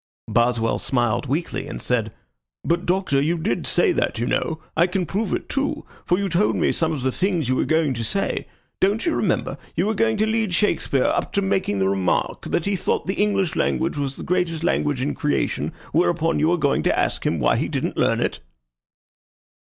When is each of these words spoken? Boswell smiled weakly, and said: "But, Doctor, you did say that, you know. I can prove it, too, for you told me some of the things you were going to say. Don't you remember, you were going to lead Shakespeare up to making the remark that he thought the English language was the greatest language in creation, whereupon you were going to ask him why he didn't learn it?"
Boswell 0.27 0.79
smiled 0.79 1.27
weakly, 1.27 1.67
and 1.67 1.79
said: 1.79 2.11
"But, 2.65 2.87
Doctor, 2.87 3.21
you 3.21 3.37
did 3.37 3.67
say 3.67 3.91
that, 3.91 4.17
you 4.17 4.25
know. 4.25 4.57
I 4.75 4.87
can 4.87 5.05
prove 5.05 5.31
it, 5.31 5.47
too, 5.47 5.85
for 6.07 6.17
you 6.17 6.27
told 6.27 6.55
me 6.55 6.71
some 6.71 6.91
of 6.91 7.03
the 7.03 7.11
things 7.11 7.47
you 7.47 7.55
were 7.55 7.65
going 7.65 7.93
to 7.93 8.03
say. 8.03 8.47
Don't 8.79 9.05
you 9.05 9.13
remember, 9.13 9.59
you 9.75 9.85
were 9.85 9.93
going 9.93 10.17
to 10.17 10.25
lead 10.25 10.55
Shakespeare 10.55 11.03
up 11.03 11.31
to 11.33 11.43
making 11.43 11.77
the 11.77 11.87
remark 11.87 12.45
that 12.45 12.65
he 12.65 12.75
thought 12.75 13.05
the 13.05 13.13
English 13.13 13.55
language 13.55 13.95
was 13.95 14.15
the 14.15 14.23
greatest 14.23 14.63
language 14.63 15.01
in 15.03 15.13
creation, 15.13 15.71
whereupon 15.91 16.39
you 16.39 16.49
were 16.49 16.57
going 16.57 16.81
to 16.81 16.97
ask 16.99 17.23
him 17.23 17.37
why 17.39 17.57
he 17.57 17.67
didn't 17.67 17.95
learn 17.95 18.19
it?" 18.19 18.39